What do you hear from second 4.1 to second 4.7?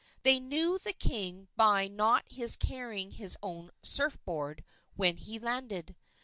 board